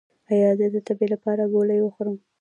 ایا 0.31 0.49
زه 0.59 0.65
د 0.73 0.77
تبې 0.87 1.07
لپاره 1.13 1.51
ګولۍ 1.53 1.79
وخورم؟ 1.81 2.17